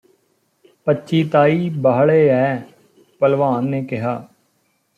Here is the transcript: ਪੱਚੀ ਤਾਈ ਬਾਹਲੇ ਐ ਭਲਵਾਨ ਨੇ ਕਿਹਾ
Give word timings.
ਪੱਚੀ 0.87 1.23
ਤਾਈ 1.23 1.69
ਬਾਹਲੇ 1.77 2.27
ਐ 2.29 2.55
ਭਲਵਾਨ 3.21 3.67
ਨੇ 3.67 3.83
ਕਿਹਾ 3.83 4.15